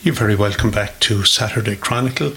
[0.00, 2.34] You're very welcome back to Saturday Chronicle.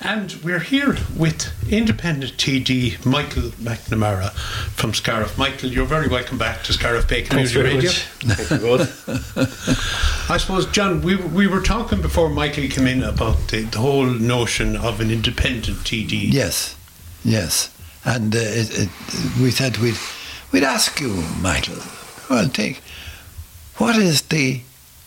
[0.00, 5.36] And we're here with independent TD Michael McNamara from Scariff.
[5.36, 7.90] Michael, you're very welcome back to Scariff Bay Community Radio.
[7.90, 10.28] Thank you both.
[10.30, 14.06] I suppose, John, we, we were talking before Michael came in about the, the whole
[14.06, 16.32] notion of an independent TD.
[16.32, 16.76] Yes,
[17.24, 17.76] yes.
[18.04, 18.88] And uh, it, it,
[19.42, 19.98] we said we'd,
[20.52, 21.82] we'd ask you, Michael,
[22.30, 22.80] well, take,
[23.78, 24.60] what is the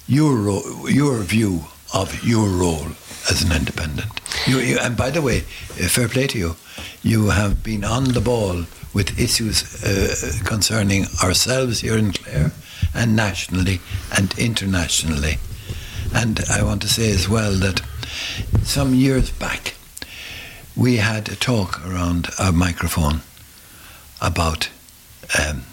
[0.06, 1.64] your, your view
[1.94, 2.88] of your role
[3.30, 4.10] as an independent?
[4.48, 6.56] You, you, and by the way, uh, fair play to you,
[7.04, 12.52] you have been on the ball with issues uh, concerning ourselves here in Clare
[12.94, 13.80] and nationally
[14.16, 15.38] and internationally.
[16.14, 17.82] And I want to say as well that
[18.64, 19.76] some years back,
[20.76, 23.22] we had a talk around a microphone
[24.22, 24.70] about
[25.40, 25.64] um,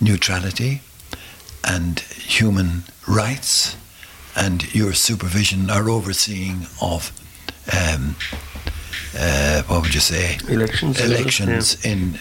[0.00, 0.80] neutrality
[1.64, 3.76] and human rights
[4.36, 7.12] and your supervision or overseeing of
[7.72, 8.16] um,
[9.18, 10.38] uh, what would you say?
[10.48, 12.18] Elections, elections in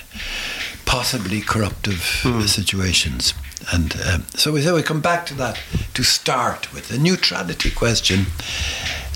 [0.86, 2.42] possibly corruptive Hmm.
[2.42, 3.33] situations.
[3.72, 5.59] And um, so we say we come back to that
[5.94, 6.88] to start with.
[6.88, 8.26] The neutrality question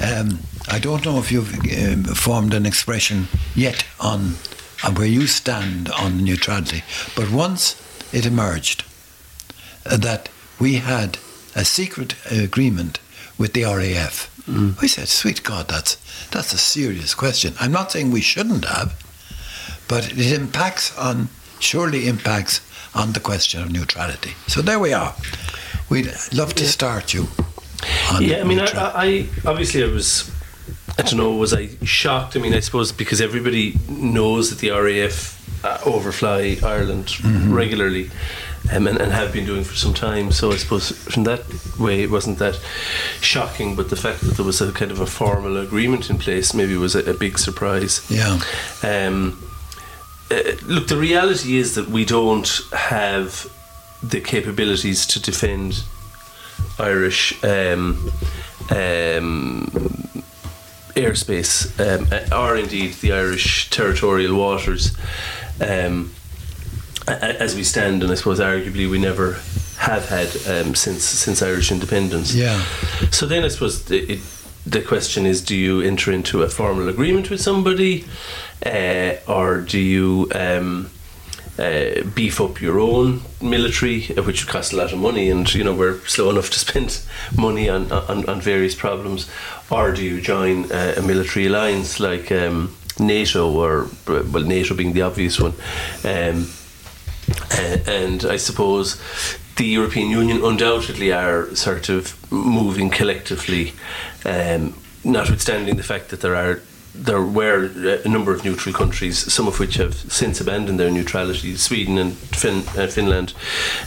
[0.04, 4.36] um, I don't know if you've um, formed an expression yet on,
[4.84, 6.84] on where you stand on neutrality
[7.16, 7.76] but once
[8.12, 8.84] it emerged
[9.86, 10.30] uh, that
[10.60, 11.18] we had
[11.56, 13.00] a secret agreement
[13.38, 14.30] with the RAF.
[14.50, 14.80] Mm.
[14.82, 15.96] We said, "Sweet God, that's
[16.32, 18.94] that's a serious question." I'm not saying we shouldn't have,
[19.88, 21.30] but it impacts on
[21.60, 22.60] surely impacts
[22.94, 24.34] on the question of neutrality.
[24.48, 25.16] So there we are.
[25.90, 27.28] We'd love to start you.
[28.20, 28.68] Yeah, I mean, I.
[28.96, 30.30] I obviously I was.
[30.98, 31.32] I don't know.
[31.38, 32.36] Was I shocked?
[32.36, 37.54] I mean, I suppose because everybody knows that the RAF uh, overfly Ireland Mm-hmm.
[37.54, 38.10] regularly,
[38.72, 40.32] um, and, and have been doing for some time.
[40.32, 41.44] So I suppose from that
[41.78, 42.60] way it wasn't that
[43.22, 43.76] shocking.
[43.76, 46.76] But the fact that there was a kind of a formal agreement in place maybe
[46.76, 48.06] was a, a big surprise.
[48.10, 48.40] yeah,
[48.84, 49.44] Um,
[50.32, 53.48] uh, look, the reality is that we don't have
[54.02, 55.84] the capabilities to defend
[56.80, 58.12] Irish um,
[58.70, 59.70] um,
[60.96, 64.96] airspace, um, uh, or indeed the Irish territorial waters.
[65.62, 66.14] Um,
[67.08, 69.34] as we stand, and I suppose arguably we never
[69.78, 72.34] have had um, since since Irish independence.
[72.34, 72.64] yeah,
[73.12, 74.20] So then I suppose the, it,
[74.66, 78.06] the question is do you enter into a formal agreement with somebody
[78.66, 80.90] uh, or do you um,
[81.60, 85.54] uh, beef up your own military, uh, which would cost a lot of money and
[85.54, 87.02] you know we're slow enough to spend
[87.38, 89.30] money on, on, on various problems
[89.70, 94.94] or do you join uh, a military alliance like um, NATO or well NATO being
[94.94, 95.54] the obvious one
[96.06, 96.48] um,
[97.52, 99.02] uh, and I suppose
[99.56, 103.74] the European Union undoubtedly are sort of moving collectively,
[104.26, 106.62] um, notwithstanding the fact that there are
[106.96, 107.72] there were
[108.06, 111.56] a number of neutral countries, some of which have since abandoned their neutrality.
[111.56, 113.34] Sweden and fin- uh, Finland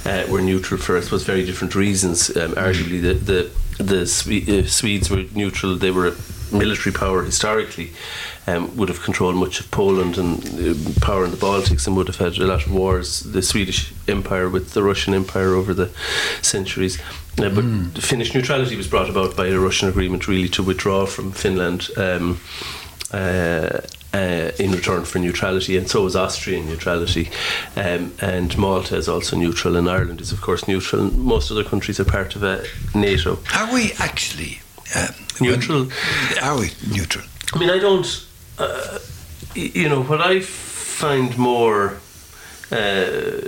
[0.04, 2.36] uh, were neutral for, I suppose, very different reasons.
[2.36, 3.50] Um, arguably, the the
[3.82, 6.16] the Swe- uh, Swedes were neutral; they were
[6.52, 7.92] military power historically.
[8.48, 12.06] Um, would have controlled much of Poland and uh, power in the Baltics, and would
[12.06, 13.20] have had a lot of wars.
[13.20, 15.90] The Swedish Empire with the Russian Empire over the
[16.42, 17.00] centuries.
[17.38, 21.06] Uh, but the Finnish neutrality was brought about by a Russian agreement, really, to withdraw
[21.06, 21.88] from Finland.
[21.96, 22.40] Um,
[23.12, 23.80] uh,
[24.16, 27.30] uh, in return for neutrality, and so was Austrian neutrality,
[27.76, 31.02] um, and Malta is also neutral, and Ireland is of course neutral.
[31.02, 32.62] And most other countries are part of uh,
[32.94, 33.38] NATO.
[33.54, 34.60] are we actually
[34.94, 35.84] um, Neutral?
[35.84, 37.24] when- are we neutral?
[37.54, 38.06] I mean, I don't.
[38.58, 38.98] Uh,
[39.54, 41.98] you know, what I find more.
[42.70, 43.40] Uh,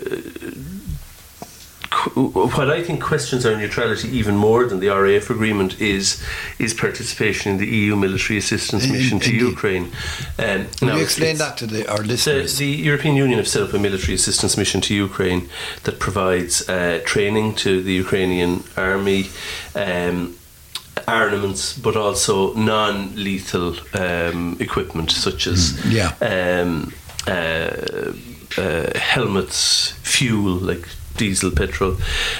[1.91, 6.23] qu- what I think questions our neutrality even more than the RAF agreement is
[6.59, 9.41] is participation in the EU military assistance In- mission to indeed.
[9.49, 9.91] Ukraine.
[10.39, 12.59] Um, now, you explain that to the, our the, listeners?
[12.59, 15.49] the European Union have set up a military assistance mission to Ukraine
[15.85, 19.31] that provides uh, training to the Ukrainian army,
[19.75, 20.37] um,
[21.09, 26.13] armaments, but also non-lethal um, equipment such as yeah.
[26.21, 26.93] um,
[27.27, 28.13] uh,
[28.57, 30.87] uh, helmets, fuel like
[31.17, 31.97] diesel, petrol,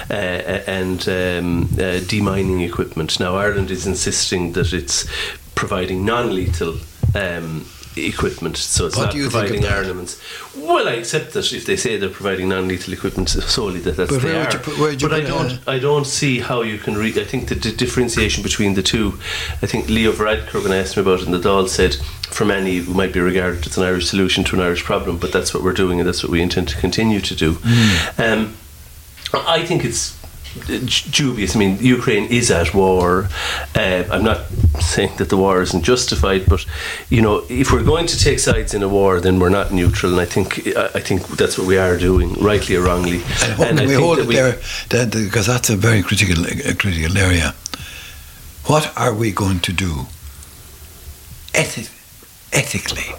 [0.09, 3.19] uh, and um, uh, demining equipment.
[3.19, 5.05] Now Ireland is insisting that it's
[5.55, 6.77] providing non-lethal.
[7.15, 7.65] Um,
[7.95, 10.21] equipment so it's What not do you think of providing armaments
[10.55, 14.21] well I accept that if they say they're providing non-lethal equipment solely that that's But
[14.21, 16.95] they are put- where would you but I don't I don't see how you can
[16.97, 17.17] read.
[17.17, 19.19] I think the d- differentiation between the two.
[19.61, 21.95] I think Leo Varadkar, when I asked him about it in the Dáil, said
[22.29, 25.31] for many it might be regarded as an Irish solution to an Irish problem, but
[25.31, 27.53] that's what we're doing and that's what we intend to continue to do.
[27.63, 28.21] Hmm.
[28.21, 28.55] Um,
[29.33, 30.18] I think it's
[31.11, 31.55] dubious.
[31.55, 33.29] I mean, Ukraine is at war.
[33.75, 34.47] Uh, I'm not
[34.79, 36.65] saying that the war isn't justified, but
[37.09, 40.11] you know, if we're going to take sides in a war, then we're not neutral.
[40.13, 43.21] And I think I think that's what we are doing, rightly or wrongly.
[43.59, 44.59] And, and we hold it we, there
[44.89, 47.53] that, because that's a very critical a critical area.
[48.65, 50.07] What are we going to do
[51.53, 51.89] eth-
[52.53, 53.15] ethically?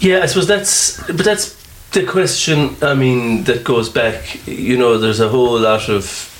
[0.00, 1.56] Yeah, I suppose that's, but that's
[1.94, 2.76] the question.
[2.82, 4.46] I mean, that goes back.
[4.46, 6.30] You know, there's a whole lot of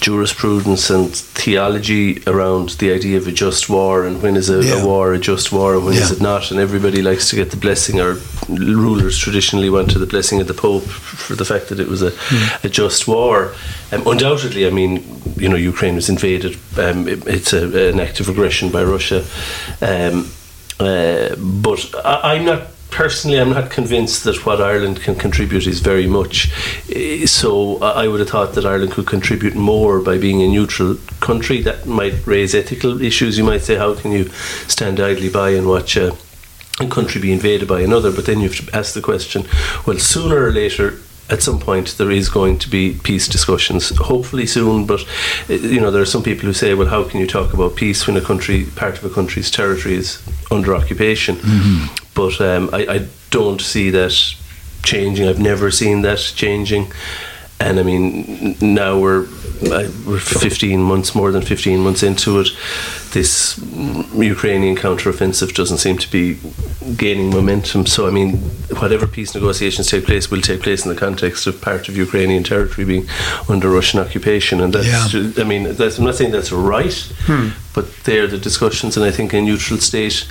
[0.00, 4.82] jurisprudence and theology around the idea of a just war and when is a, yeah.
[4.82, 6.00] a war a just war and when yeah.
[6.00, 8.16] is it not and everybody likes to get the blessing or
[8.48, 12.02] rulers traditionally went to the blessing of the Pope for the fact that it was
[12.02, 12.64] a, mm.
[12.64, 13.54] a just war
[13.92, 15.04] um, undoubtedly I mean
[15.36, 19.24] you know Ukraine was invaded um, it, it's a, an act of aggression by Russia
[19.80, 20.30] um,
[20.80, 25.80] uh, but I, I'm not personally, I'm not convinced that what Ireland can contribute is
[25.80, 26.50] very much.
[26.90, 30.96] Eh, so I would have thought that Ireland could contribute more by being a neutral
[31.20, 31.60] country.
[31.60, 33.36] That might raise ethical issues.
[33.36, 34.28] You might say, how can you
[34.68, 36.16] stand idly by and watch a,
[36.78, 38.12] a country be invaded by another?
[38.12, 39.46] But then you have to ask the question:
[39.86, 40.94] Well, sooner or later,
[41.30, 45.00] at some point there is going to be peace discussions hopefully soon but
[45.48, 47.76] eh, you know there are some people who say well how can you talk about
[47.76, 51.36] peace when a country part of a country's territory is under occupation?
[51.36, 51.94] Mm-hmm.
[52.14, 54.14] but um, I, I don't see that
[54.82, 55.26] changing.
[55.26, 56.92] I've never seen that changing
[57.60, 59.26] and I mean now we're
[59.62, 62.48] we're 15 months more than 15 months into it
[63.12, 63.58] this
[64.12, 66.38] Ukrainian counteroffensive doesn't seem to be
[66.96, 68.38] gaining momentum so I mean
[68.80, 72.42] whatever peace negotiations take place will take place in the context of part of Ukrainian
[72.42, 73.08] territory being
[73.48, 75.42] under Russian occupation and that's yeah.
[75.42, 77.50] I mean that's, I'm not saying that's right hmm.
[77.72, 80.26] but they're the discussions and I think a neutral state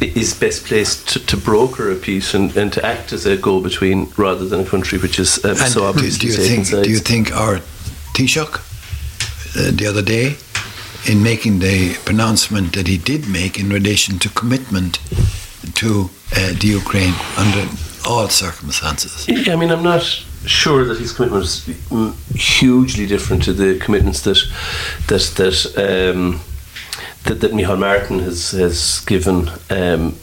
[0.00, 4.10] is best placed to, to, broker a peace and, and to act as a go-between
[4.16, 6.86] rather than a country which is um, so obviously do you think sides.
[6.86, 7.56] do you think our
[8.14, 8.54] Taoiseach
[9.56, 10.36] uh, the other day
[11.06, 14.98] in making the pronouncement that he did make in relation to commitment
[15.74, 17.68] to uh, the Ukraine under
[18.06, 20.02] all circumstances yeah, I mean I'm not
[20.46, 21.64] sure that his commitment was
[22.34, 24.38] hugely different to the commitments that
[25.08, 26.40] that that um,
[27.24, 29.50] that, that Micheál Martin has has given.
[29.70, 30.16] Um,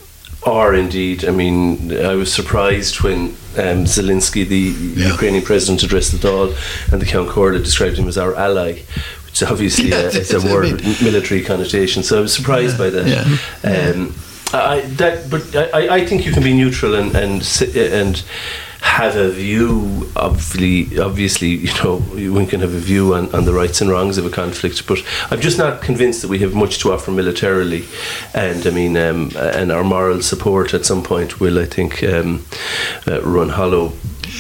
[0.44, 4.58] or indeed, I mean, I was surprised when um, Zelensky, the
[5.00, 5.12] yeah.
[5.12, 6.56] Ukrainian president, addressed the Dáil,
[6.92, 8.80] and the Ceann Comhairle described him as our ally,
[9.26, 10.64] which obviously yeah, a, a more
[11.04, 12.02] military connotation.
[12.02, 13.08] So I was surprised yeah, by that.
[13.64, 13.92] Yeah.
[13.92, 14.16] Um,
[14.54, 17.42] I, that, but I, I think you can be neutral and and
[17.76, 18.24] and
[18.82, 22.00] have a view obviously obviously you know
[22.34, 25.00] one can have a view on, on the rights and wrongs of a conflict but
[25.30, 27.86] I'm just not convinced that we have much to offer militarily
[28.34, 32.44] and I mean um, and our moral support at some point will I think um,
[33.08, 33.94] uh, run hollow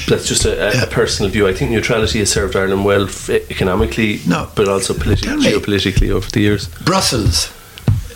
[0.07, 1.47] that's just a, a, personal view.
[1.47, 6.39] I think neutrality has served Ireland well economically, no, but also politi- geopolitically over the
[6.39, 6.69] years.
[6.85, 7.51] Brussels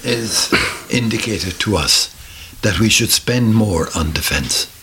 [0.04, 0.54] is
[0.90, 2.16] indicated to us
[2.62, 4.75] that we should spend more on defence.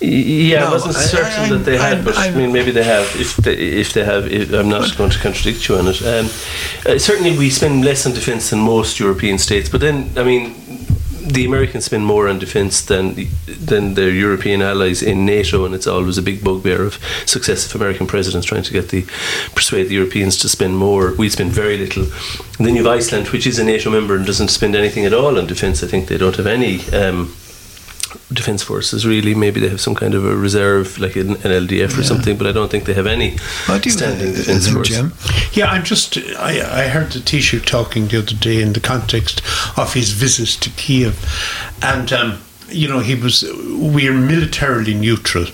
[0.00, 2.70] Yeah, no, I wasn't certain I, that they had, I'm, but I'm, i mean, maybe
[2.70, 3.04] they have.
[3.18, 6.02] If they, if they have, I'm not going to contradict you on it.
[6.02, 6.26] Um,
[6.86, 10.54] uh, certainly, we spend less on defence than most European states, but then, I mean,
[11.26, 15.86] the Americans spend more on defence than than their European allies in NATO, and it's
[15.86, 19.02] always a big bugbear of successive American presidents trying to get the
[19.54, 21.14] persuade the Europeans to spend more.
[21.14, 22.04] We spend very little.
[22.58, 25.14] And then you have Iceland, which is a NATO member and doesn't spend anything at
[25.14, 25.82] all on defence.
[25.82, 26.86] I think they don't have any.
[26.90, 27.34] Um,
[28.32, 31.94] defence forces really maybe they have some kind of a reserve like an, an LDF
[31.96, 32.06] or yeah.
[32.06, 35.12] something but I don't think they have any standing defence force Jim?
[35.52, 39.42] yeah I'm just I, I heard the Taoiseach talking the other day in the context
[39.76, 41.14] of his visit to Kiev
[41.82, 45.46] and um, you know he was we're militarily neutral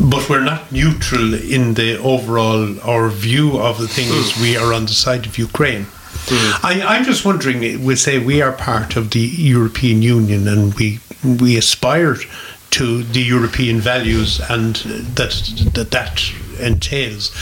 [0.00, 4.72] but we're not neutral in the overall our view of the thing is we are
[4.72, 5.86] on the side of Ukraine
[6.26, 6.64] Mm.
[6.64, 7.84] I, I'm just wondering.
[7.84, 12.16] We say we are part of the European Union, and we we aspire
[12.70, 14.76] to the European values, and
[15.16, 15.32] that
[15.74, 17.34] that that entails.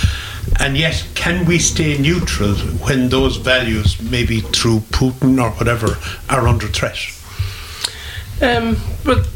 [0.61, 2.55] And yet, can we stay neutral
[2.87, 5.99] when those values, maybe through Putin or whatever,
[6.29, 6.99] are under threat?
[8.41, 9.27] Um, but.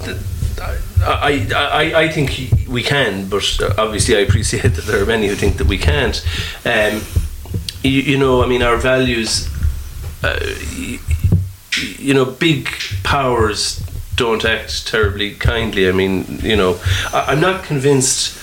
[1.00, 5.36] I, I, I think we can, but obviously I appreciate that there are many who
[5.36, 6.26] think that we can't.
[6.64, 7.02] Um,
[7.84, 9.48] you, you know, I mean, our values,
[10.24, 10.38] uh,
[10.74, 10.98] you,
[11.76, 12.68] you know, big
[13.04, 13.80] powers
[14.18, 15.88] don't act terribly kindly.
[15.88, 16.78] I mean, you know,
[17.12, 18.36] I, am not convinced.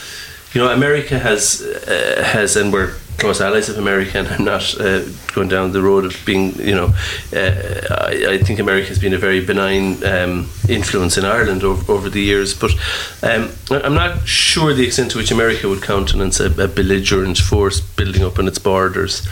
[0.54, 4.80] You know, America has uh, has, and we're close allies of America, and I'm not
[4.80, 5.04] uh,
[5.34, 6.94] going down the road of being, you know,
[7.34, 11.92] uh, I, I, think America has been a very benign um, influence in Ireland over,
[11.92, 12.72] over the years, but
[13.24, 17.80] um, I'm not sure the extent to which America would countenance a, a belligerent force
[17.82, 19.28] building up on its borders.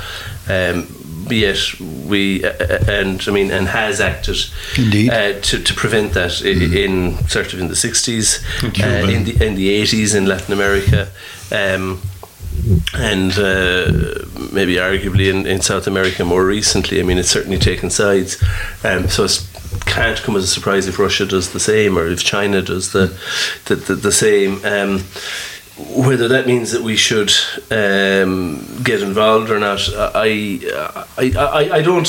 [0.50, 0.88] Um,
[1.30, 4.38] yet we uh, uh, and I mean and has acted
[4.78, 5.10] indeed.
[5.10, 6.76] uh, to, to prevent that mm.
[6.76, 11.10] in sort of in the 60s uh, in the in the 80s in Latin America
[11.52, 12.02] um,
[12.94, 17.00] and uh, maybe arguably in, in South America more recently.
[17.00, 18.42] I mean it's certainly taken sides.
[18.84, 19.48] Um, so it
[19.86, 23.18] can't come as a surprise if Russia does the same or if China does the
[23.66, 24.64] the, the, the same.
[24.66, 25.04] Um,
[25.78, 27.32] whether that means that we should
[27.72, 30.60] um, get involved or not, I,
[31.18, 32.08] I, I, I don't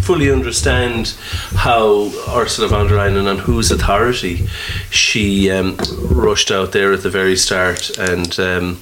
[0.00, 1.14] fully understand
[1.54, 4.46] how Ursula von der Leyen and on whose authority
[4.90, 5.76] she um,
[6.10, 8.80] rushed out there at the very start and um,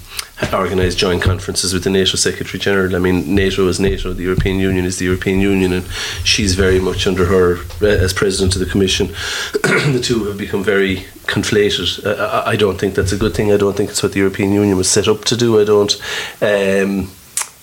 [0.53, 2.95] organised joint conferences with the NATO Secretary General.
[2.95, 5.87] I mean, NATO is NATO, the European Union is the European Union, and
[6.25, 9.09] she's very much under her uh, as President of the Commission.
[9.53, 12.05] the two have become very conflated.
[12.05, 13.53] Uh, I don't think that's a good thing.
[13.53, 15.61] I don't think it's what the European Union was set up to do.
[15.61, 15.95] I don't.
[16.41, 17.11] Um,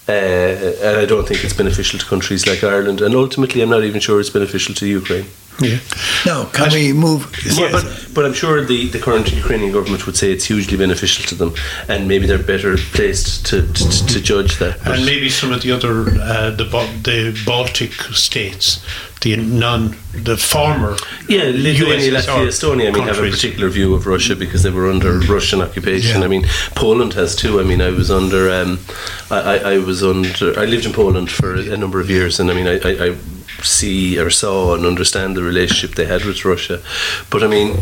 [0.07, 3.83] uh, and I don't think it's beneficial to countries like Ireland, and ultimately, I'm not
[3.83, 5.25] even sure it's beneficial to Ukraine.
[5.61, 5.79] Yeah.
[6.25, 7.31] Now, can we move?
[7.57, 11.23] But, but, but, I'm sure the, the current Ukrainian government would say it's hugely beneficial
[11.25, 11.53] to them,
[11.87, 14.79] and maybe they're better placed to, to, to judge that.
[14.83, 16.65] But and maybe some of the other uh, the
[17.03, 18.85] the Baltic states,
[19.21, 20.97] the non the former
[21.29, 22.89] yeah Lithuania, Latvia, Estonia.
[22.89, 23.15] I mean, countries.
[23.15, 26.19] have a particular view of Russia because they were under Russian occupation.
[26.19, 26.25] Yeah.
[26.25, 26.45] I mean,
[26.75, 27.61] Poland has too.
[27.61, 28.79] I mean, I was under um,
[29.31, 32.51] I, I, I was under I lived in Poland for a number of years, and
[32.51, 33.15] I mean, I, I, I
[33.63, 36.81] see or saw and understand the relationship they had with Russia.
[37.29, 37.77] But I mean,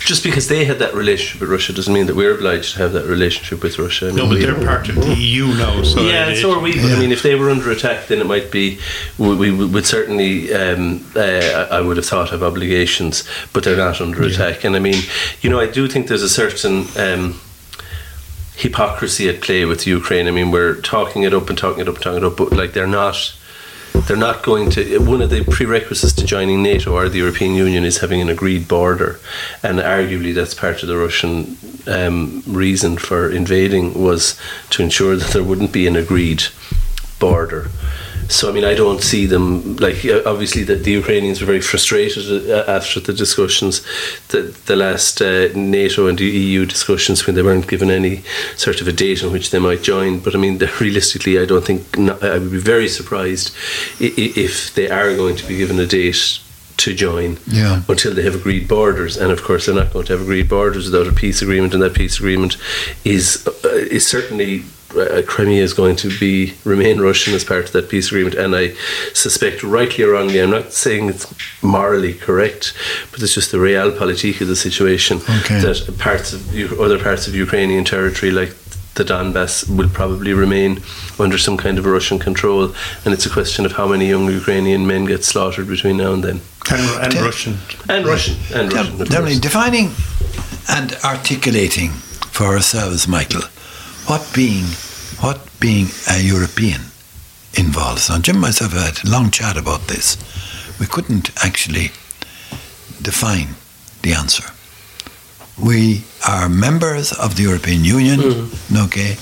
[0.00, 2.92] just because they had that relationship with Russia doesn't mean that we're obliged to have
[2.92, 4.06] that relationship with Russia.
[4.06, 5.82] I mean, no, but they're part of the EU now.
[5.82, 6.72] So yeah, so are we.
[6.74, 8.78] But I mean, if they were under attack, then it might be.
[9.18, 10.52] We, we would certainly.
[10.54, 14.32] Um, uh, I would have thought of obligations, but they're not under yeah.
[14.32, 14.64] attack.
[14.64, 15.02] And I mean,
[15.40, 16.86] you know, I do think there's a certain.
[16.96, 17.40] Um,
[18.56, 20.26] hypocrisy at play with Ukraine.
[20.26, 22.52] I mean, we're talking it up and talking it up and talking it up, but
[22.52, 23.32] like they're not
[23.92, 24.98] they're not going to.
[24.98, 28.68] One of the prerequisites to joining NATO or the European Union is having an agreed
[28.68, 29.20] border,
[29.62, 34.38] and arguably that's part of the Russian um, reason for invading was
[34.70, 36.44] to ensure that there wouldn't be an agreed
[37.18, 37.70] border.
[38.28, 42.50] So I mean, I don't see them like obviously that the Ukrainians were very frustrated
[42.50, 43.82] uh, after the discussions,
[44.28, 48.22] the the last uh, NATO and EU discussions when they weren't given any
[48.56, 50.20] sort of a date on which they might join.
[50.20, 53.54] But I mean, realistically, I don't think not, I would be very surprised
[53.98, 56.40] if they are going to be given a date
[56.78, 57.82] to join yeah.
[57.88, 59.16] until they have agreed borders.
[59.16, 61.82] And of course, they're not going to have agreed borders without a peace agreement, and
[61.82, 62.56] that peace agreement
[63.04, 64.64] is uh, is certainly
[64.96, 68.54] uh, Crimea is going to be remain Russian as part of that peace agreement, and
[68.56, 68.72] I
[69.12, 72.74] suspect, rightly or wrongly, I'm not saying it's morally correct,
[73.10, 75.60] but it's just the realpolitik of the situation okay.
[75.60, 78.54] that parts of other parts of Ukrainian territory, like
[78.94, 80.80] the Donbass, will probably remain
[81.18, 84.86] under some kind of Russian control, and it's a question of how many young Ukrainian
[84.86, 86.40] men get slaughtered between now and then.
[86.70, 87.58] And, and Russian.
[87.88, 88.36] And Russian.
[88.54, 88.98] And Russian.
[88.98, 89.90] Definitely defining
[90.68, 91.90] and articulating
[92.30, 93.42] for ourselves, Michael
[94.08, 94.64] what being
[95.20, 96.80] what being a European
[97.54, 98.08] involves.
[98.08, 100.16] Now, Jim and myself had a long chat about this.
[100.80, 101.90] We couldn't actually
[103.02, 103.48] define
[104.02, 104.44] the answer.
[105.62, 108.84] We are members of the European Union, mm.
[108.86, 109.16] okay?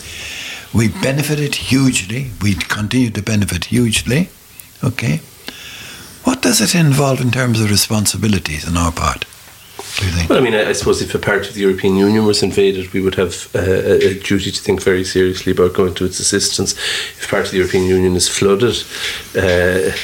[0.74, 2.30] We benefited hugely.
[2.42, 4.28] We continue to benefit hugely,
[4.84, 5.20] okay?
[6.24, 9.24] What does it involve in terms of responsibilities on our part?
[10.28, 12.92] Well, I mean, I, I, suppose if a part of the European Union was invaded,
[12.92, 16.20] we would have uh, a, a, duty to think very seriously about going to its
[16.20, 16.72] assistance.
[16.72, 18.76] If part of the European Union is flooded,
[19.34, 19.96] uh,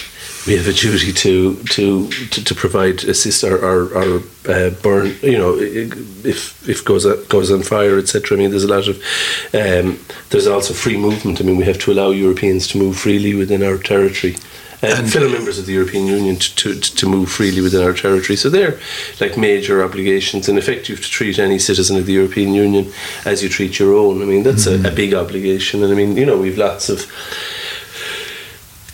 [0.47, 5.15] we have a duty to to to, to provide assist our uh, burn.
[5.23, 8.37] You know, if if goes goes on fire, etc.
[8.37, 8.97] I mean, there's a lot of
[9.53, 9.99] um,
[10.31, 11.41] there's also free movement.
[11.41, 14.37] I mean, we have to allow Europeans to move freely within our territory
[14.83, 18.37] uh, fellow members of the European Union to, to, to move freely within our territory.
[18.37, 18.81] So they're
[19.21, 20.49] like major obligations.
[20.49, 22.93] In effect, you have to treat any citizen of the European Union
[23.25, 24.23] as you treat your own.
[24.23, 24.85] I mean, that's mm-hmm.
[24.85, 25.83] a, a big obligation.
[25.83, 27.07] And I mean, you know, we've lots of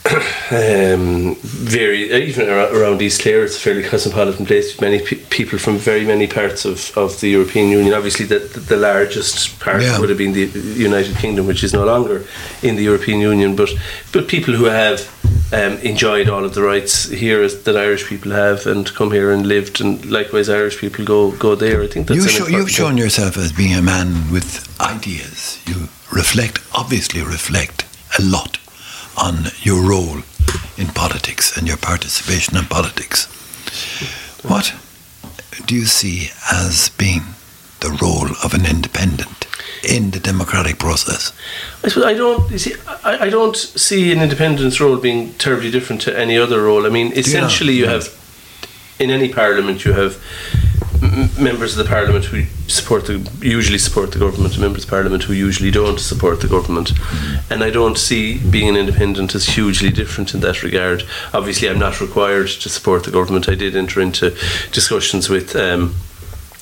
[0.51, 4.81] um, very even around East Clare, it's a fairly cosmopolitan place.
[4.81, 7.93] Many pe- people from very many parts of, of the European Union.
[7.93, 9.99] Obviously, the the largest part yeah.
[9.99, 12.25] would have been the United Kingdom, which is no longer
[12.63, 13.57] in the European Union.
[13.57, 13.71] But
[14.13, 15.01] but people who have
[15.53, 19.47] um, enjoyed all of the rights here that Irish people have, and come here and
[19.47, 21.83] lived, and likewise Irish people go go there.
[21.83, 25.61] I think that's you show, you've shown yourself as being a man with ideas.
[25.67, 27.85] You reflect, obviously reflect
[28.19, 28.59] a lot
[29.17, 30.23] on your role
[30.77, 33.27] in politics and your participation in politics.
[34.43, 34.75] What
[35.67, 37.23] do you see as being
[37.81, 39.38] the role of an independent
[39.83, 41.33] in the democratic process?
[41.85, 42.51] I suppose I don't.
[42.51, 46.63] You see, I, I don't see an independence role being terribly different to any other
[46.63, 46.87] role.
[46.87, 47.93] I mean, essentially, you, Yeah.
[47.93, 48.09] have
[48.99, 50.17] in any parliament you have
[51.03, 54.91] m- members of the parliament who support the usually support the government, and members of
[54.91, 56.93] parliament who usually don't support the government,
[57.51, 61.05] and I don't see being an independent as hugely different in that regard.
[61.33, 63.49] Obviously, I'm not required to support the government.
[63.49, 64.31] I did enter into
[64.73, 65.55] discussions with.
[65.55, 65.95] Um,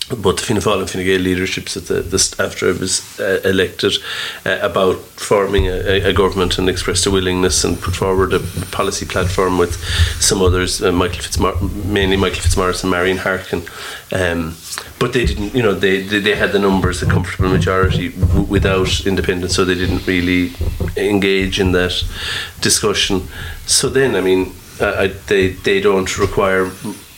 [0.08, 3.94] the Fianna Fáil and Fine Gael leaderships at the, the after I was uh, elected
[4.44, 8.38] uh, about forming a, a, a government and expressed a willingness and put forward a
[8.70, 9.74] policy platform with
[10.20, 13.62] some others, uh, Michael Fitzmar- mainly Michael Fitzmaurice and Marian Harkin.
[14.12, 14.56] Um,
[15.00, 18.44] but they didn't, you know, they, they, they had the numbers, the comfortable majority w-
[18.44, 20.52] without independence, so they didn't really
[20.96, 22.04] engage in that
[22.60, 23.22] discussion.
[23.66, 26.70] So then, I mean, I, they they don't require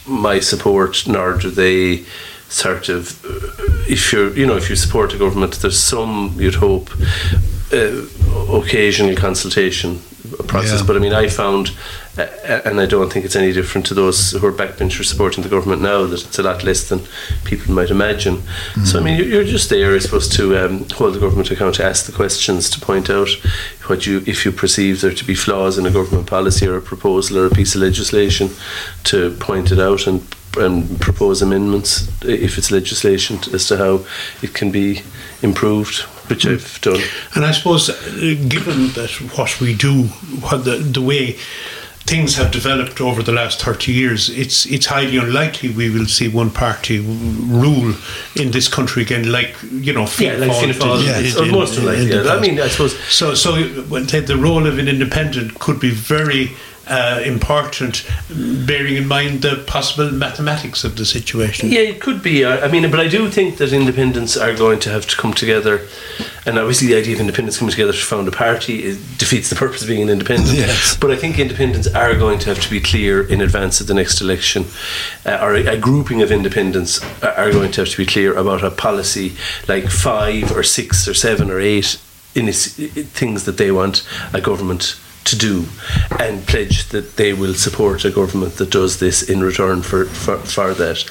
[0.07, 2.05] my support, nor do they
[2.49, 6.55] sort of uh, if you're you know if you support the government there's some you'd
[6.55, 6.91] hope
[7.73, 8.03] uh,
[8.57, 10.01] occasional consultation
[10.47, 10.87] process Yeah.
[10.87, 11.71] but I mean I found
[12.19, 15.83] and I don't think it's any different to those who are backbenchers supporting the government
[15.83, 17.01] now that it's a lot less than
[17.45, 18.43] people might imagine
[18.85, 21.77] so I mean you're, you're just there I suppose to um, hold the government account
[21.77, 23.29] to ask the questions to point out
[23.87, 26.83] what you if you perceive there to be flaws in a government policy or a
[26.83, 28.51] proposal or a piece of legislation
[29.05, 34.05] to point it out and and propose amendments if it's legislation as to how
[34.43, 35.03] it can be
[35.43, 37.01] improved, which I've done.
[37.35, 37.95] And I suppose, uh,
[38.49, 40.05] given that what we do,
[40.41, 41.37] what the, the way
[42.09, 46.29] things have developed over the last 30 years, it's it's highly unlikely we will see
[46.29, 47.95] one party rule
[48.43, 49.55] in this country again, like,
[49.89, 52.11] you know, Yeah, like Fianna Fáil Fáil, did yes, or in- most in- likely.
[52.11, 52.33] Yeah.
[52.37, 53.51] I mean, I suppose So, so
[54.33, 56.53] the role of an independent could be very
[56.89, 58.07] uh, important,
[58.67, 61.71] bearing in mind the possible mathematics of the situation.
[61.71, 62.45] Yeah, it could be.
[62.45, 65.33] I I mean, but I do think that independents are going to have to come
[65.33, 65.87] together,
[66.47, 69.83] and obviously the idea of independents coming together to found a party defeats the purpose
[69.83, 70.57] of being an independent.
[70.57, 70.97] Yes.
[70.97, 73.95] But I think independents are going to have to be clear in advance of the
[73.95, 74.65] next election,
[75.25, 78.37] uh, or a, a grouping of independents are, are going to have to be clear
[78.37, 79.37] about a policy
[79.67, 82.01] like five or six or seven or eight
[82.35, 85.67] in things that they want a government to do
[86.19, 90.39] and pledge that they will support a government that does this in return for, for,
[90.39, 91.05] for that.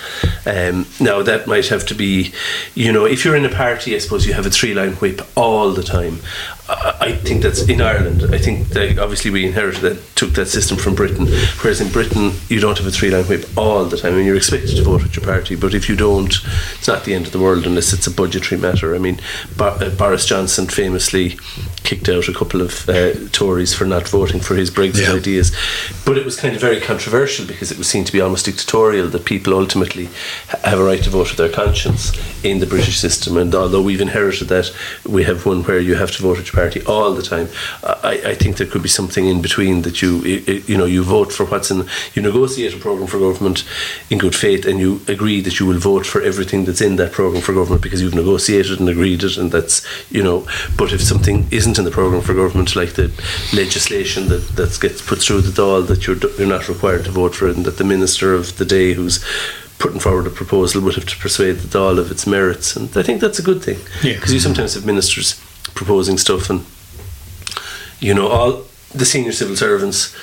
[0.45, 2.33] Um, now, that might have to be,
[2.73, 5.21] you know, if you're in a party, I suppose you have a three line whip
[5.35, 6.19] all the time.
[6.69, 8.23] I, I think that's in Ireland.
[8.33, 11.27] I think that obviously we inherited that, took that system from Britain,
[11.61, 14.13] whereas in Britain you don't have a three line whip all the time.
[14.13, 16.33] I mean, you're expected to vote with your party, but if you don't,
[16.77, 18.95] it's not the end of the world unless it's a budgetary matter.
[18.95, 19.19] I mean,
[19.55, 21.37] Bo- uh, Boris Johnson famously
[21.83, 25.13] kicked out a couple of uh, Tories for not voting for his Brexit Yeah.
[25.13, 25.55] ideas,
[26.05, 29.07] but it was kind of very controversial because it was seen to be almost dictatorial
[29.09, 30.09] that people ultimately
[30.63, 32.11] have a right to vote with their conscience
[32.43, 33.37] in the British system.
[33.37, 34.71] And although we've inherited that,
[35.05, 37.47] we have one where you have to vote with your party all the time.
[37.83, 40.11] I, I think there could be something in between that you
[40.71, 41.79] you know you vote for what's in
[42.13, 43.59] you negotiate a program for government
[44.11, 47.11] in good faith and you agree that you will vote for everything that's in that
[47.19, 49.75] program for government because you've negotiated and agreed it and that's
[50.17, 50.37] you know
[50.81, 53.07] but if something isn't in the program for government like the
[53.53, 57.33] legislation that that gets put through the Dáil that you're you're not required to vote
[57.35, 59.17] for it and that the minister of the day who's
[59.83, 63.03] putting forward a proposal would have to persuade the Dáil of its merits and I
[63.03, 64.15] think that's a good thing Yeah.
[64.17, 65.29] because you sometimes have ministers
[65.75, 66.65] proposing stuff and
[67.99, 70.15] you know all the senior civil servants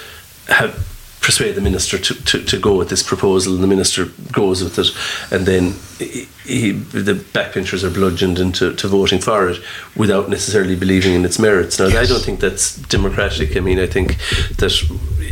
[0.48, 4.62] have persuade the minister to, to, to go with this proposal and the minister goes
[4.62, 4.88] with it.
[5.32, 9.62] And then he, he, the backbenchers are bludgeoned into to voting for it
[9.96, 11.78] without necessarily believing in its merits.
[11.78, 13.56] Now I don't think that's democratic.
[13.56, 14.18] I mean I think
[14.58, 14.74] that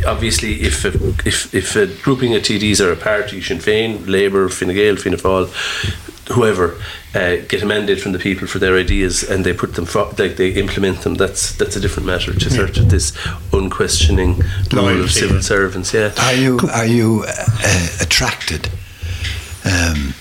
[0.07, 0.89] obviously if a,
[1.27, 5.17] if, if a grouping of TDs are a party Sinn Féin, Labour, Fine Gael, Fianna
[5.17, 5.45] Fáil
[6.31, 6.79] whoever
[7.13, 10.05] uh, get a mandate from the people for their ideas and they put them for,
[10.17, 13.11] like they implement them that's that's a different matter to sort of this
[13.51, 15.41] unquestioning role of civil yeah.
[15.41, 18.69] servants yeah Are you are you uh, attracted
[19.65, 20.13] um,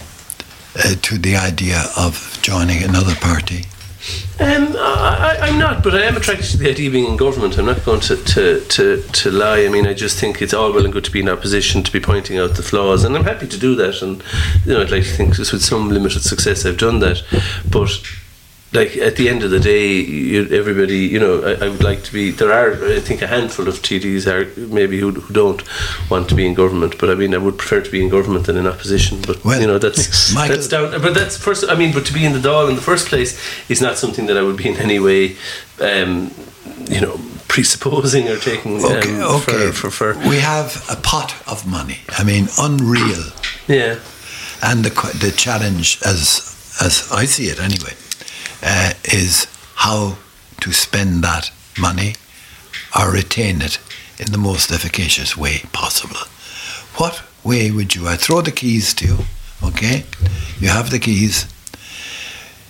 [0.76, 3.66] uh, to the idea of joining another party?
[4.40, 7.56] Um, I, I'm not, but I am attracted to the idea of being in government.
[7.58, 9.64] I'm not going to, to, to, to lie.
[9.64, 11.92] I mean, I just think it's all well and good to be in opposition, to
[11.92, 14.02] be pointing out the flaws, and I'm happy to do that.
[14.02, 14.22] And
[14.66, 17.22] you know, I'd like to think with some limited success I've done that.
[17.70, 17.90] But
[18.72, 22.02] like at the end of the day, you, everybody, you know, I, I would like
[22.04, 22.30] to be.
[22.30, 25.62] There are, I think, a handful of TDs are maybe who, who don't
[26.10, 26.96] want to be in government.
[26.98, 29.20] But I mean, I would prefer to be in government than in opposition.
[29.26, 30.90] But Well, you know, that's Michael- that's down.
[31.02, 31.64] But that's first.
[31.68, 34.26] I mean, but to be in the Dáil in the first place is not something
[34.26, 35.36] that I would be in any way,
[35.80, 36.30] um,
[36.88, 39.70] you know, presupposing or taking Okay, um, okay.
[39.72, 41.98] For, for, for We have a pot of money.
[42.18, 43.24] I mean, unreal.
[43.68, 43.98] yeah.
[44.62, 46.26] And the the challenge, as
[46.80, 47.94] as I see it anyway,
[48.62, 49.46] uh, is
[49.76, 50.16] how
[50.60, 52.14] to spend that money
[52.98, 53.78] or retain it
[54.18, 56.20] in the most efficacious way possible.
[56.96, 58.06] What way would you?
[58.06, 59.18] I throw the keys to you.
[59.62, 60.04] Okay,
[60.58, 61.46] you have the keys.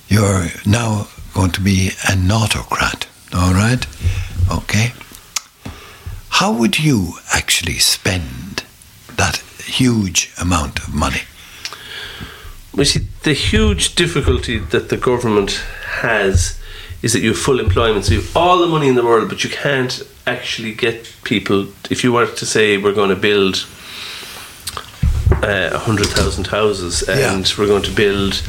[0.09, 3.07] You're now going to be an autocrat.
[3.35, 3.87] All right.
[4.50, 4.92] Okay.
[6.28, 8.64] How would you actually spend
[9.16, 11.22] that huge amount of money?
[12.74, 15.62] We see the huge difficulty that the government
[16.00, 16.59] has
[17.02, 19.28] is that you have full employment, so you have all the money in the world,
[19.28, 21.66] but you can't actually get people.
[21.90, 23.66] If you were to say we're going to build
[25.42, 27.55] uh, a hundred thousand houses and Yeah.
[27.59, 28.42] we're going to build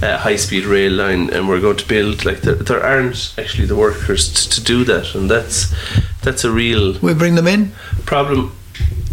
[0.00, 3.76] a high-speed rail line and we're going to build like there, there aren't actually the
[3.76, 5.74] workers t- to do that, and that's
[6.22, 7.72] that's a real We bring them in.
[8.06, 8.52] problem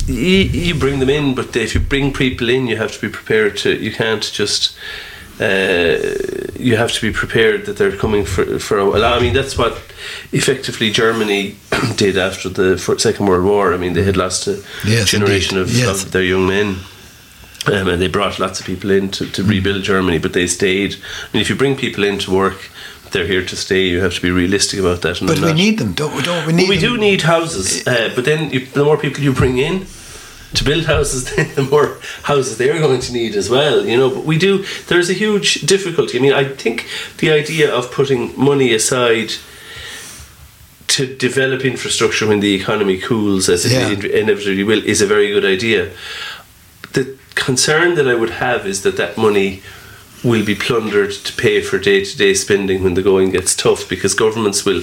[0.08, 3.10] you, you bring them in but if you bring people in you have to be
[3.10, 4.78] prepared to you can't just
[5.39, 5.98] uh,
[6.67, 9.04] you have to be prepared that they're coming for for a while.
[9.17, 9.73] I mean that's what
[10.32, 11.56] effectively Germany
[11.95, 13.73] did after the Second World War.
[13.73, 16.04] I mean they had lost a Yes, generation of, Yes.
[16.04, 16.75] of their young men.
[17.67, 20.91] Um, and they brought lots of people in to, to rebuild Germany, but they stayed.
[20.93, 22.69] I mean, if you bring people in to work,
[23.12, 23.82] they're here to stay.
[23.88, 25.19] You have to be realistic about that.
[25.19, 26.21] And But we not- need them, don't we?
[26.21, 26.93] Don't we need well, we them?
[26.95, 29.86] do need houses, uh, but then you, the more people you bring in
[30.56, 33.86] to build houses, then the more houses they're going to need as well.
[33.86, 34.63] You know, but we do.
[34.88, 36.18] There's a huge difficulty.
[36.18, 36.88] I mean, I think
[37.18, 39.32] the idea of putting money aside
[40.88, 43.89] to develop infrastructure when the economy cools, as Yeah.
[43.89, 45.89] it inevitably will, is a very good idea.
[46.94, 49.62] The concern that I would have is that that money
[50.24, 54.63] will be plundered to pay for day-to-day spending when the going gets tough because governments
[54.65, 54.82] will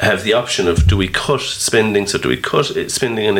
[0.00, 2.06] have the option of do we cut spending?
[2.06, 3.36] So do we cut spending in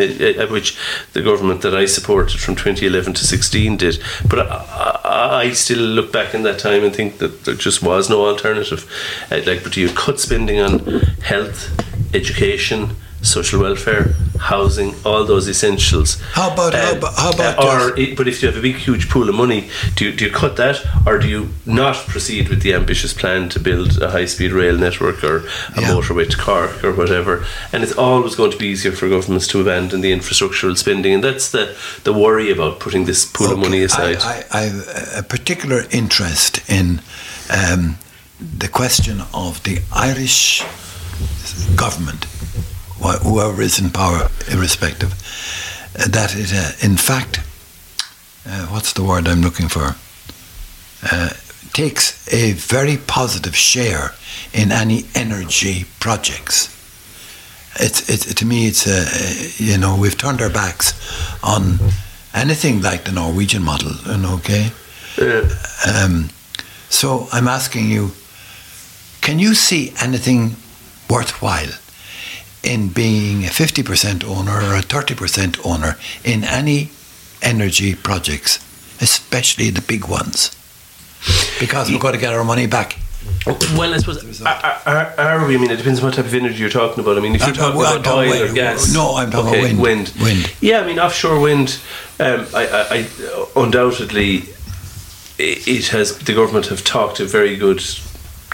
[0.50, 0.78] which
[1.12, 4.02] the government that I supported from 2011 to 16 did.
[4.28, 7.82] But I, I, I still look back in that time and think that there just
[7.82, 8.90] was no alternative.
[9.30, 10.78] Uh, like but do you cut spending on
[11.22, 11.70] health
[12.14, 17.66] education social welfare housing all those essentials How about- how Um, about- how about uh,
[17.66, 20.24] or it, but if you have a big, huge pool of money, do you, do
[20.24, 24.10] you cut that, or do you not proceed with the ambitious plan to build a
[24.10, 25.44] high-speed rail network or
[25.76, 25.90] a Yeah.
[25.90, 27.44] motorway to Cork or whatever?
[27.72, 31.22] And it's always going to be easier for governments to abandon the infrastructural spending, and
[31.22, 34.16] that's the the worry about putting this pool of money aside.
[34.22, 37.00] I, I, I have a particular interest in
[37.50, 37.98] um,
[38.58, 40.62] the question of the Irish
[41.76, 42.24] government,
[43.00, 45.12] whoever is in power, irrespective,
[45.98, 47.40] uh, that it, uh, in fact,
[48.46, 49.96] uh, what's the word I'm looking for?
[51.10, 51.30] Uh,
[51.72, 54.12] takes a very positive share
[54.52, 56.68] in any energy projects.
[57.76, 60.92] It's, it's to me, it's a, you know, we've turned our backs
[61.42, 61.78] on
[62.34, 64.72] anything like the Norwegian model, and okay.
[65.18, 65.48] Uh,
[65.86, 66.30] Um,
[66.88, 68.10] so I'm asking you,
[69.20, 70.56] can you see anything
[71.08, 71.70] worthwhile
[72.62, 76.90] in being a 50% owner or a 30% owner in any
[77.42, 78.56] energy projects,
[79.00, 80.50] especially the big ones?
[81.58, 82.96] Because we've got to get our money back.
[83.46, 85.54] well, I suppose are, are, are we?
[85.54, 87.18] I mean, it depends on what type of energy you're talking about.
[87.18, 88.54] I mean, if you're talking talking- about oil talking or wind.
[88.54, 89.80] gas, No, I'm talking okay, wind.
[89.80, 90.12] wind.
[90.20, 90.52] Wind.
[90.60, 91.78] Yeah, I mean, offshore wind.
[92.18, 94.44] Um, I, I, I undoubtedly
[95.38, 97.82] it has the government have talked a very good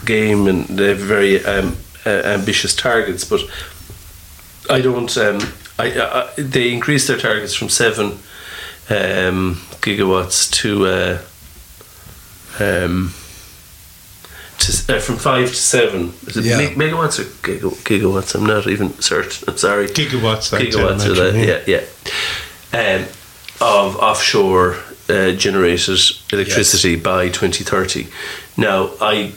[0.05, 3.41] game and they have very um, uh, ambitious targets, but
[4.71, 5.17] I don't.
[5.17, 5.39] Um,
[5.79, 8.13] I, I, they increased their targets from seven
[8.91, 10.87] um, gigawatts to.
[10.87, 11.19] Uh,
[12.59, 13.13] um,
[14.59, 16.15] to, uh, from five to seven.
[16.27, 16.57] Is it Yeah.
[16.57, 18.35] meg- megawatts or giga- gigawatts?
[18.35, 19.45] I'm not even certain.
[19.49, 19.87] I'm sorry.
[19.89, 21.35] Gigawatts, I'd Gigawatts, are that?
[21.37, 21.61] yeah.
[21.67, 21.83] yeah,
[22.73, 22.97] yeah.
[22.97, 23.03] Um,
[23.61, 24.77] of offshore
[25.09, 25.99] uh, generated
[26.33, 28.09] electricity by 2030.
[28.57, 29.35] Now, I it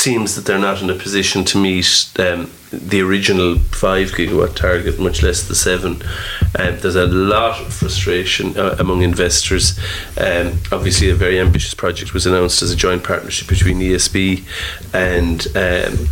[0.00, 4.98] seems that they're not in a position to meet um, the original five gigawatt target,
[4.98, 6.02] much less the seven.
[6.58, 9.78] Um, there's a lot of frustration uh, among investors.
[10.16, 14.44] Um, obviously, a very ambitious project was announced as a joint partnership between ESB
[14.94, 16.08] and um,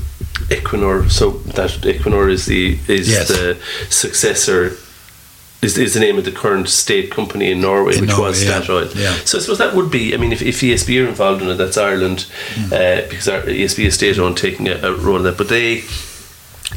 [0.51, 1.11] Equinor.
[1.11, 3.29] So that Equinor is the is Yes.
[3.29, 4.77] the successor.
[5.61, 8.45] Is, is the name of the current state company in Norway, In which Norway, was
[8.45, 8.95] yeah, Statoil.
[8.95, 9.13] yeah.
[9.25, 10.15] So I suppose that would be.
[10.15, 12.73] I mean, if, if ESB are involved in it, that's Ireland, Mm.
[12.73, 15.37] uh, because our ESB is state owned, taking a, a role in that.
[15.37, 15.83] But they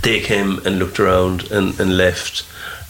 [0.02, 2.44] they came and looked around and, and left.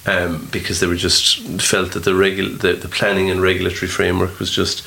[0.03, 4.39] Um, because they were just felt that the, regu- the the planning and regulatory framework
[4.39, 4.83] was just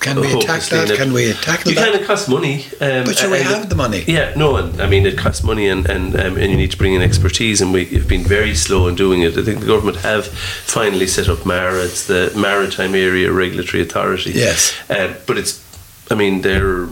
[0.00, 0.96] Can we attack that?
[0.96, 1.60] Can we you that?
[1.62, 1.94] can.
[1.94, 4.02] It costs money, um, But sure, we have the money.
[4.08, 6.76] Yeah, no, and I mean it costs money, and and, um, and you need to
[6.76, 9.36] bring in expertise, and we've been very slow in doing it.
[9.38, 14.32] I think the government have finally set up MARA, it's the Maritime Area Regulatory Authority.
[14.32, 14.74] Yes.
[14.90, 15.62] uh, but it's,
[16.10, 16.88] I mean, they're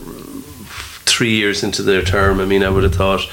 [1.07, 2.41] three years into their term.
[2.41, 3.27] I mean, I would have thought.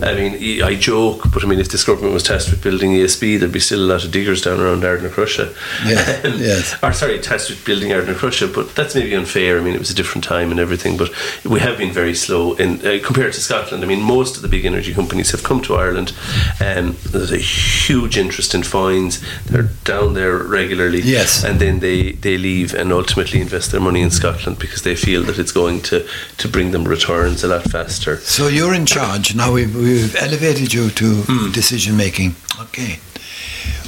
[0.00, 3.38] I mean, I joke, but I mean, if this government was tasked with building ESB,
[3.38, 5.54] there'd be still a lot of diggers down around Ardnacrusha.
[5.86, 6.76] Yeah, yes.
[6.82, 9.58] Or sorry, tasked with building Ardnacrusha, but that's maybe unfair.
[9.58, 11.10] I mean, it was a different time and everything, but
[11.44, 13.82] we have been very slow in uh, compared to Scotland.
[13.82, 16.12] I mean, most of the big energy companies have come to Ireland.
[16.60, 19.20] Um, there's a huge interest in fines.
[19.46, 21.00] They're down there regularly.
[21.02, 21.44] Yes.
[21.44, 25.22] and then they they leave and ultimately invest their money in Scotland because they feel
[25.24, 26.06] that it's going to
[26.38, 26.84] to bring them
[27.14, 28.16] returns a lot faster.
[28.18, 29.52] So you're in charge now.
[29.52, 31.52] We've, we've elevated you to Hmm.
[31.52, 32.34] decision making.
[32.60, 32.98] Okay.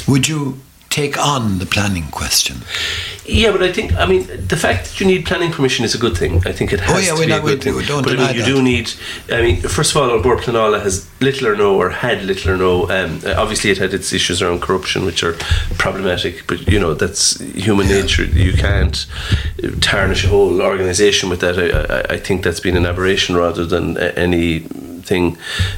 [0.07, 0.61] Would you
[0.91, 2.59] take on the planning question?
[3.29, 5.99] Yeah, but I think I mean the fact that you need planning permission is a
[5.99, 6.43] good thing.
[6.47, 7.87] I think it has Oh, yeah, to we be know- a good we thing.
[7.89, 8.47] don't but I mean, you that.
[8.47, 8.93] do need.
[9.31, 12.53] I mean, first of all, An Bord Pleanála has little or no, or had little
[12.53, 12.89] or no.
[12.91, 15.35] Um, uh, obviously, it had its issues around corruption, which are
[15.77, 16.47] problematic.
[16.47, 18.25] But you know, that's human nature.
[18.25, 19.07] You can't
[19.81, 21.59] tarnish a whole organisation with that.
[21.59, 21.67] I,
[22.13, 25.37] I, I think that's been an aberration rather than anything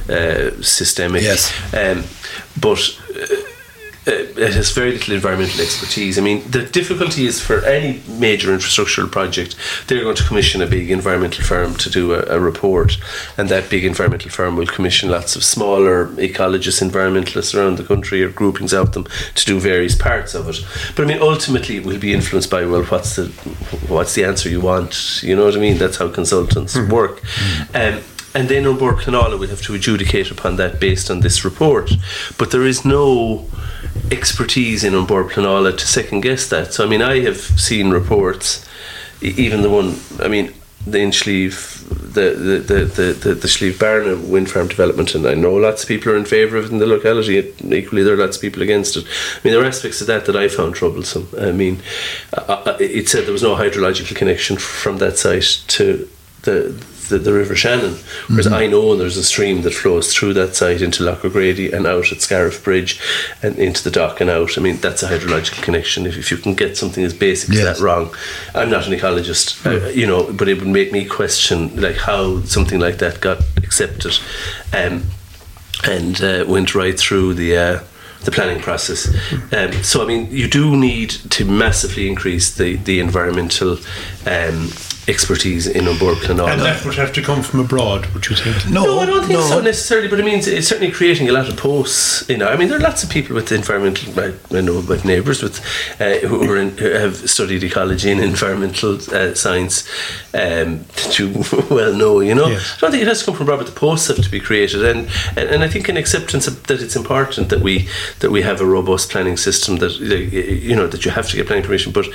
[0.09, 1.23] uh, systemic.
[1.23, 1.51] Yes.
[1.73, 2.03] Um,
[2.59, 2.79] but.
[3.15, 3.25] Uh,
[4.09, 6.17] Uh, it has very little environmental expertise.
[6.17, 10.65] I mean, the difficulty is for any major infrastructural project, they're going to commission a
[10.67, 12.97] big environmental firm to do a, a report,
[13.37, 18.23] and that big environmental firm will commission lots of smaller ecologists, environmentalists around the country,
[18.23, 20.65] or groupings of them to do various parts of it.
[20.95, 23.27] But I mean, ultimately, it will be influenced by well, what's the
[23.87, 25.21] what's the answer you want?
[25.21, 25.77] You know what I mean?
[25.77, 26.91] That's how consultants mm-hmm.
[26.91, 27.21] work.
[27.21, 27.97] Mm-hmm.
[27.97, 31.43] Um, and then An Bord Pleanála will have to adjudicate upon that based on this
[31.43, 31.91] report.
[32.37, 33.47] But there is no
[34.11, 36.73] expertise in An Bord Pleanála to second guess that.
[36.73, 38.67] So I mean, I have seen reports,
[39.21, 39.99] even the one.
[40.19, 40.53] I mean,
[40.85, 45.33] the Inchleave, the the the the the, the Schlieve Barna wind farm development, and I
[45.33, 47.37] know lots of people are in favour of it in the locality.
[47.63, 49.05] Equally, there are lots of people against it.
[49.05, 51.27] I mean, there are aspects of that that I found troublesome.
[51.37, 51.81] I mean,
[52.79, 56.07] it said there was no hydrological connection from that site to
[56.43, 56.75] the
[57.09, 57.95] the, the River Shannon.
[58.27, 61.87] Whereas I know there's a stream that flows through that site into Lough O'Grady and
[61.87, 63.01] out at Scariff Bridge
[63.41, 64.57] and into the dock and out.
[64.57, 66.05] I mean, that's a hydrological connection.
[66.05, 67.65] If, if you can get something as basic Yes.
[67.65, 68.13] as that wrong,
[68.53, 72.41] I'm not an ecologist, uh, you know, but it would make me question like how
[72.43, 74.19] something like that got accepted
[74.71, 75.05] um,
[75.85, 77.57] and uh, went right through the.
[77.57, 77.79] Uh,
[78.23, 79.07] the planning process.
[79.53, 83.77] Um, so, I mean, you do need to massively increase the, the environmental
[84.25, 84.69] um,
[85.09, 88.69] expertise in An Bord And that would have to come from abroad, would you think?
[88.69, 89.47] No, No, I don't think no.
[89.47, 92.29] so necessarily, but it means it's certainly creating a lot of posts.
[92.29, 94.17] You know, I mean, there are lots of people with environmental.
[94.19, 95.59] I, I know about neighbours with
[95.99, 99.89] uh, who, in, who have studied ecology and environmental uh, science
[100.33, 101.43] um, that you
[101.75, 102.19] well know.
[102.19, 102.75] You know, Yes.
[102.77, 103.65] I don't think it has to come from Robert.
[103.65, 106.81] The posts have to be created, and and, and I think an acceptance of, that
[106.81, 107.87] it's important that we
[108.19, 111.47] that we have a robust planning system that you know that you have to get
[111.47, 112.05] planning permission, but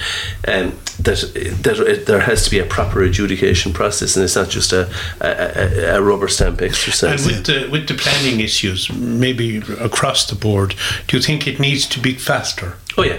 [0.48, 1.20] um, that
[1.62, 4.90] that it, there has to be a proper adjudication process, and it's not just a
[5.20, 7.26] a, a, a rubber stamp exercise.
[7.26, 10.74] And with the with the planning issues, maybe across the board,
[11.06, 12.74] do you think it needs to be faster?
[12.96, 13.18] Oh yeah.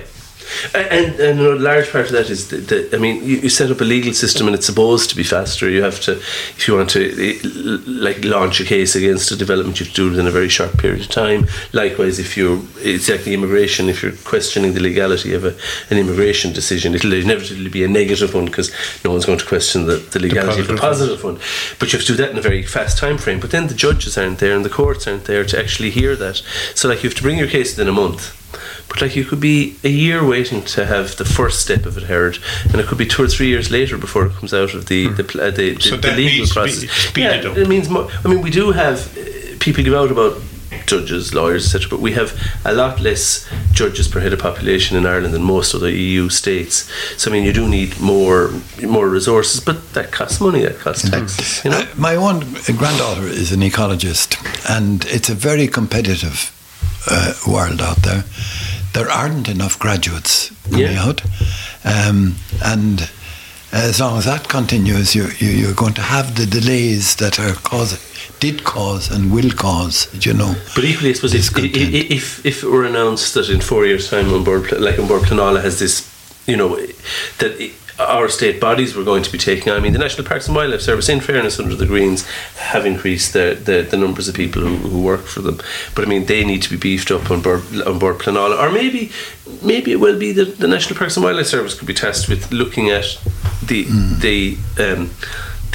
[0.74, 3.72] And, and a large part of that is that, that I mean, you, you set
[3.72, 5.70] up a legal system and it's supposed to be faster.
[5.70, 9.86] You have to, if you want to like launch a case against a development, you
[9.86, 11.48] have to do it in a very short period of time.
[11.74, 15.56] Likewise, if you're, it's like the immigration, if you're questioning the legality of a,
[15.90, 18.72] an immigration decision, it'll inevitably be a negative one because
[19.04, 21.40] no one's going to question the, the legality of the positive positive one.
[21.80, 23.40] But you have to do that in a very fast time frame.
[23.40, 26.42] But then the judges aren't there and the courts aren't there to actually hear that.
[26.74, 28.42] So like you have to bring your case within a month.
[28.96, 32.04] But like you could be a year waiting to have the first step of it
[32.04, 34.86] heard, and it could be two or three years later before it comes out of
[34.86, 37.18] the the, pl- uh, the, the, So the that legal needs to be process.
[37.18, 37.58] yeah, up.
[37.58, 38.08] it means more.
[38.24, 39.22] I mean, we do have uh,
[39.60, 40.42] people give out about
[40.86, 41.90] judges, lawyers, etc.
[41.90, 42.32] But we have
[42.64, 46.90] a lot less judges per head of population in Ireland than most other EU states.
[47.18, 50.62] So I mean, you do need more more resources, but that costs money.
[50.62, 51.66] That costs taxes.
[51.66, 51.80] You know.
[51.80, 52.40] Uh, my one
[52.78, 54.38] granddaughter is an ecologist,
[54.70, 56.52] and it's a very competitive
[57.12, 58.24] uh, world out there.
[58.96, 61.06] There aren't enough graduates coming Yeah.
[61.06, 61.22] out,
[61.84, 63.10] um, and
[63.72, 67.54] as long as that continues, you, you, you're going to have the delays that are
[67.72, 68.00] causing
[68.40, 70.08] did cause and will cause.
[70.26, 73.86] You know, But equally, I suppose if, if, if, it were announced that in four
[73.86, 75.96] years' time, An Bord, like An Bord Pleanála has this,
[76.48, 76.76] you know,
[77.40, 79.72] that it, our state bodies were going to be taking.
[79.72, 82.28] I mean, the National Parks and Wildlife Service, in fairness, under the Greens,
[82.58, 85.60] have increased the, the, the numbers of people who, who work for them.
[85.94, 88.72] But I mean, they need to be beefed up An Bord An Bord Pleanála, or
[88.72, 89.12] maybe
[89.62, 92.52] maybe it will be the, the National Parks and Wildlife Service could be tasked with
[92.52, 93.18] looking at
[93.64, 93.86] the
[94.20, 95.12] the um,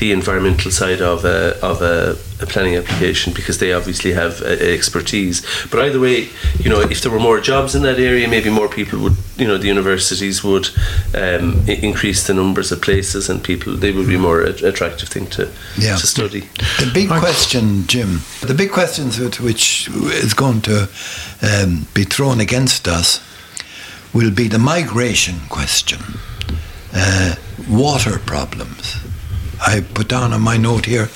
[0.00, 4.46] the environmental side of a, of a, a planning application because they obviously have uh,
[4.46, 5.42] expertise.
[5.70, 8.68] But either way, you know, if there were more jobs in that area, maybe more
[8.68, 10.68] people would, you know, the universities would
[11.14, 15.10] um, i- increase the numbers of places and people, they would be more a- attractive
[15.10, 15.96] thing to, Yeah.
[15.96, 16.48] to study.
[16.78, 17.20] The big Right.
[17.20, 19.10] question, Jim, the big question
[19.44, 19.88] which
[20.24, 20.88] is going to
[21.42, 23.20] um, be thrown against us
[24.14, 26.00] will be the migration question,
[26.94, 27.34] uh,
[27.68, 28.96] water problems.
[29.60, 31.08] I put down on my note here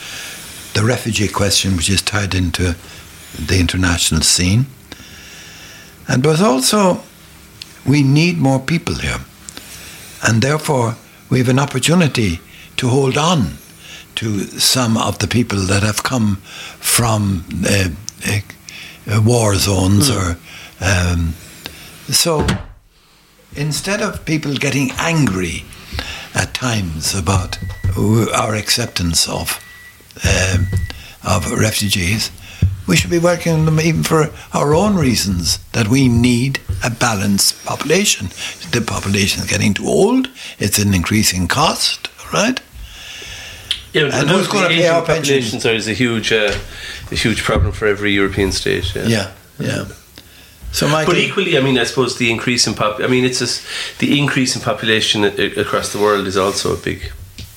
[0.75, 2.75] the refugee question, which is tied into
[3.39, 4.67] the international scene.
[6.09, 7.03] And but also,
[7.87, 9.21] we need more people here.
[10.23, 10.97] And therefore,
[11.31, 12.41] we have an opportunity
[12.77, 13.59] to hold on
[14.17, 16.37] to some of the people that have come
[16.81, 17.89] from uh,
[18.27, 20.37] uh, war zones or
[20.81, 21.35] um,
[22.09, 22.47] so
[23.57, 25.65] instead of people getting angry
[26.35, 27.59] at times about
[28.35, 29.59] our acceptance of
[30.25, 30.67] um,
[31.25, 32.31] of refugees
[32.87, 36.91] we should be working on them even for our own reasons that we need a
[36.91, 38.29] balanced population
[38.73, 42.61] the population is getting too old it's an increasing cost right
[43.95, 45.51] Yeah, And who's gonna pay our pensions?
[45.53, 46.53] populations are is a huge, uh,
[47.13, 48.93] a huge problem for every European state.
[48.95, 49.07] Yeah.
[49.09, 49.85] yeah yeah
[50.75, 53.01] so Michael But equally, I mean, I suppose the increase in pop.
[53.01, 53.63] I mean, it's just
[54.01, 55.25] the increase in population
[55.65, 57.01] across the world is also a big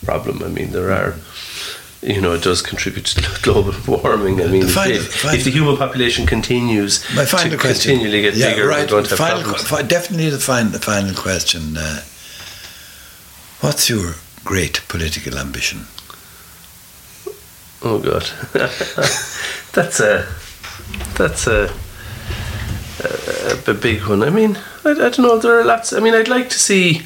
[0.05, 0.41] problem.
[0.43, 1.15] I mean, there are.
[2.03, 4.39] You know, it does contribute to global warming.
[4.39, 7.57] I mean, The if, final- if, final- if the human population continues My final to
[7.57, 7.91] question.
[7.93, 8.87] continually get yeah, bigger, right.
[8.87, 9.67] going to have final, problems.
[9.67, 11.75] fi- definitely the final, the final question.
[11.75, 12.01] Uh,
[13.61, 14.13] what's your
[14.45, 15.87] great political ambition?
[17.81, 18.29] Oh God,
[19.73, 20.27] that's a
[21.15, 21.73] that's a,
[23.67, 24.23] a, big one.
[24.23, 25.37] I mean, I, I don't know.
[25.37, 25.93] There are lots.
[25.93, 27.03] I mean, I'd like to see.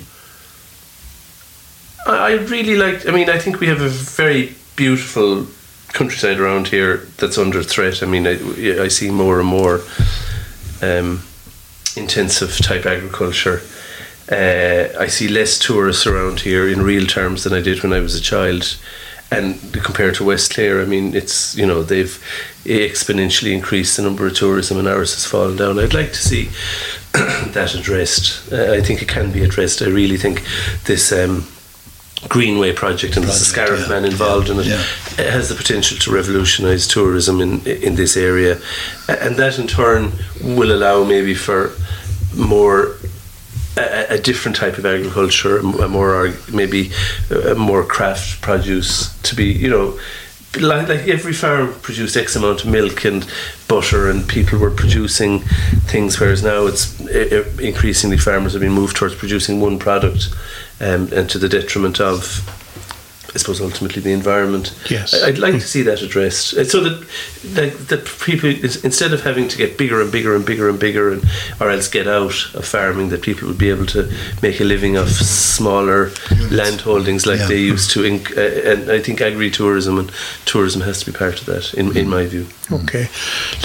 [2.05, 3.07] I, I really like.
[3.07, 5.47] I mean, I think we have a very beautiful
[5.89, 8.01] countryside around here that's under threat.
[8.01, 9.81] I mean, I, I see more and more
[10.81, 11.23] um,
[11.95, 13.61] intensive type agriculture.
[14.31, 17.99] Uh, I see less tourists around here in real terms than I did when I
[17.99, 18.77] was a child.
[19.31, 22.21] And compared to West Clare, I mean, it's you know they've
[22.65, 25.79] exponentially increased the number of tourism, and ours has fallen down.
[25.79, 26.49] I'd like to see
[27.53, 28.51] that addressed.
[28.51, 29.81] Uh, I think it can be addressed.
[29.81, 30.43] I really think
[30.83, 31.47] this um,
[32.27, 34.81] Greenway project and Project, Scariff yeah, man involved yeah, in it yeah.
[35.17, 38.59] it has the potential to revolutionise tourism in in this area,
[39.07, 40.11] and that in turn
[40.43, 41.71] will allow maybe for
[42.35, 42.97] more
[43.77, 46.91] a, different type of agriculture, a more maybe
[47.29, 49.99] a more craft produce to be you know.
[50.59, 53.25] Like, like every farm produced X amount of milk and
[53.69, 55.39] butter, and people were producing
[55.87, 56.19] things.
[56.19, 56.99] Whereas now it's
[57.57, 60.27] increasingly farmers have been moved towards producing one product,
[60.81, 62.45] um, and to the detriment of
[63.33, 64.73] I suppose ultimately the environment.
[64.89, 65.13] Yes.
[65.13, 66.99] I- I'd like to see that addressed, Uh, so that
[67.55, 68.49] like that people
[68.83, 71.23] instead of having to get bigger and bigger and bigger and bigger, and
[71.59, 74.97] or else get out of farming, that people would be able to make a living
[74.97, 76.11] of smaller
[76.51, 77.47] land holdings like Yeah.
[77.47, 78.03] they used to.
[78.03, 78.41] In, uh,
[78.71, 80.11] and I think agri-tourism and
[80.45, 82.45] tourism has to be part of that, in in my view.
[82.71, 83.09] Okay.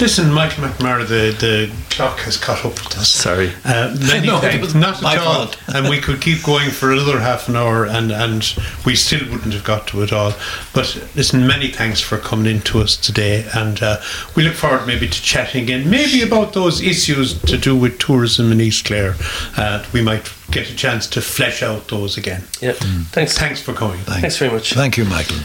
[0.01, 3.09] Listen, Michael McNamara, the, the clock has caught up with us.
[3.09, 3.51] Sorry.
[3.63, 4.73] Uh, many No, thanks.
[4.73, 5.51] Not at all.
[5.67, 8.43] and we could keep going for another half an hour and, and
[8.85, 10.33] we still wouldn't have got to it all.
[10.73, 13.47] But listen, many thanks for coming in to us today.
[13.53, 14.01] And uh,
[14.35, 18.51] we look forward maybe to chatting again, maybe about those issues to do with tourism
[18.51, 19.15] in East Clare.
[19.57, 22.43] Uh, we might get a chance to flesh out those again.
[22.61, 22.73] Yeah.
[23.11, 23.37] Thanks.
[23.37, 23.99] Thanks for coming.
[23.99, 24.73] Thanks very much.
[24.73, 25.37] Thank you, Michael.